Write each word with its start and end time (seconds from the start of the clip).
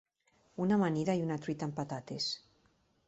Una 0.63 0.79
amanida 0.81 1.15
i 1.19 1.21
una 1.27 1.37
truita 1.43 1.67
amb 1.69 1.77
patates. 1.81 2.31